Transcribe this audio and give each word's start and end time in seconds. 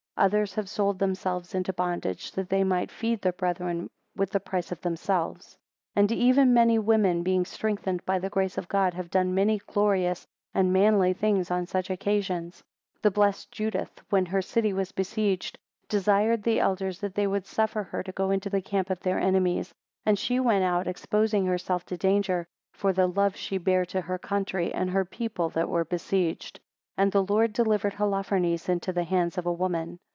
21 0.17 0.29
Others 0.39 0.53
have 0.53 0.69
sold 0.69 0.99
themselves 0.99 1.55
into 1.55 1.73
bondage, 1.73 2.31
that 2.33 2.47
they 2.47 2.63
might 2.63 2.91
feed 2.91 3.19
their 3.21 3.31
brethren 3.31 3.89
with 4.15 4.29
the 4.29 4.39
price 4.39 4.71
of 4.71 4.79
themselves. 4.81 5.57
22 5.95 5.99
And 5.99 6.11
even 6.21 6.53
many 6.53 6.77
women, 6.77 7.23
being 7.23 7.43
strengthened 7.43 8.05
by 8.05 8.19
the 8.19 8.29
grace 8.29 8.55
of 8.55 8.67
God, 8.67 8.93
have 8.93 9.09
done 9.09 9.33
many 9.33 9.57
glorious 9.57 10.27
and 10.53 10.71
manly 10.71 11.11
things 11.13 11.49
on 11.49 11.65
such 11.65 11.89
occasions. 11.89 12.57
23 13.01 13.01
The 13.01 13.11
blessed 13.11 13.51
Judith, 13.51 14.01
when 14.11 14.27
her 14.27 14.43
city 14.43 14.73
was 14.73 14.91
besieged, 14.91 15.57
desired 15.89 16.43
the 16.43 16.59
elders, 16.59 16.99
that 16.99 17.15
they 17.15 17.25
would 17.25 17.47
suffer 17.47 17.81
her 17.81 18.03
to 18.03 18.11
go 18.11 18.29
into 18.29 18.49
the 18.51 18.61
camp 18.61 18.91
of 18.91 18.99
their 18.99 19.17
enemies; 19.17 19.73
and 20.05 20.19
she 20.19 20.39
went 20.39 20.63
out 20.63 20.85
exposing 20.85 21.47
herself 21.47 21.83
to 21.87 21.97
danger, 21.97 22.45
for 22.73 22.93
the 22.93 23.07
love 23.07 23.35
she 23.35 23.57
bare 23.57 23.85
to 23.85 24.01
her 24.01 24.19
country 24.19 24.71
and 24.71 24.91
her 24.91 25.03
people 25.05 25.49
that 25.49 25.67
were 25.69 25.83
besieged: 25.85 26.59
and 26.95 27.11
the 27.11 27.23
Lord 27.23 27.53
delivered 27.53 27.93
Holofernes 27.95 28.69
into 28.69 28.93
the 28.93 29.03
hands 29.05 29.39
of 29.39 29.47
a 29.47 29.51
woman. 29.51 29.97